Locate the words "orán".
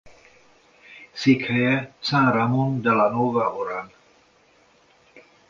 3.55-3.91